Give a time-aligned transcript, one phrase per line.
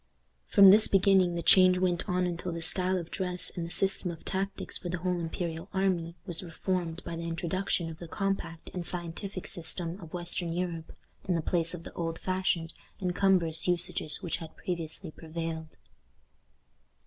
[0.47, 4.09] From this beginning the change went on until the style of dress and the system
[4.09, 8.71] of tactics for the whole imperial army was reformed by the introduction of the compact
[8.73, 10.91] and scientific system of western Europe,
[11.27, 15.77] in the place of the old fashioned and cumbrous usages which had previously prevailed.